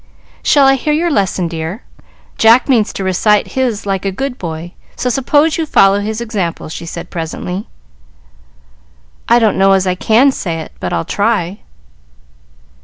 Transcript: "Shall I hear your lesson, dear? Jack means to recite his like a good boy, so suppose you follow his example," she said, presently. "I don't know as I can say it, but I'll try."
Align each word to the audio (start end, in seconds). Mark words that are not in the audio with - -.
"Shall 0.41 0.65
I 0.65 0.73
hear 0.77 0.93
your 0.93 1.11
lesson, 1.11 1.47
dear? 1.47 1.83
Jack 2.39 2.67
means 2.67 2.91
to 2.93 3.03
recite 3.03 3.49
his 3.49 3.85
like 3.85 4.03
a 4.03 4.11
good 4.11 4.39
boy, 4.39 4.73
so 4.95 5.11
suppose 5.11 5.59
you 5.59 5.67
follow 5.67 5.99
his 5.99 6.19
example," 6.21 6.69
she 6.69 6.87
said, 6.87 7.11
presently. 7.11 7.67
"I 9.29 9.37
don't 9.37 9.59
know 9.59 9.73
as 9.73 9.85
I 9.85 9.93
can 9.93 10.31
say 10.31 10.55
it, 10.55 10.71
but 10.79 10.91
I'll 10.91 11.05
try." 11.05 11.59